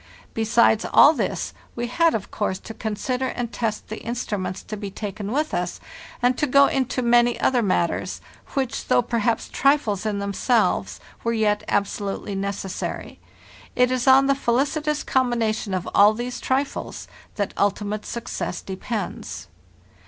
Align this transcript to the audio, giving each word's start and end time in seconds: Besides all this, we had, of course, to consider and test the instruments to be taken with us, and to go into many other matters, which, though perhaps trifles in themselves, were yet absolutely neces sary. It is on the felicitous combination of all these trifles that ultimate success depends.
Besides 0.33 0.83
all 0.91 1.13
this, 1.13 1.53
we 1.75 1.85
had, 1.85 2.15
of 2.15 2.31
course, 2.31 2.57
to 2.57 2.73
consider 2.73 3.27
and 3.27 3.53
test 3.53 3.89
the 3.89 4.01
instruments 4.01 4.63
to 4.63 4.75
be 4.75 4.89
taken 4.89 5.31
with 5.31 5.53
us, 5.53 5.79
and 6.23 6.35
to 6.39 6.47
go 6.47 6.65
into 6.65 7.03
many 7.03 7.39
other 7.39 7.61
matters, 7.61 8.19
which, 8.55 8.87
though 8.87 9.03
perhaps 9.03 9.47
trifles 9.47 10.03
in 10.03 10.17
themselves, 10.17 10.99
were 11.23 11.33
yet 11.33 11.63
absolutely 11.67 12.35
neces 12.35 12.71
sary. 12.71 13.19
It 13.75 13.91
is 13.91 14.07
on 14.07 14.25
the 14.25 14.33
felicitous 14.33 15.03
combination 15.03 15.71
of 15.71 15.87
all 15.93 16.15
these 16.15 16.39
trifles 16.41 17.07
that 17.35 17.53
ultimate 17.55 18.07
success 18.07 18.61
depends. 18.63 19.49